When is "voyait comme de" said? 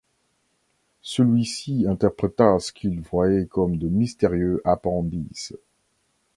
3.01-3.87